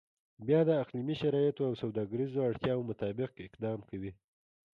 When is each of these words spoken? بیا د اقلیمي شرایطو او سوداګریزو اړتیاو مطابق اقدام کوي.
بیا 0.47 0.59
د 0.67 0.71
اقلیمي 0.83 1.15
شرایطو 1.21 1.61
او 1.69 1.73
سوداګریزو 1.81 2.45
اړتیاو 2.47 2.87
مطابق 2.89 3.31
اقدام 3.47 3.79
کوي. 3.89 4.11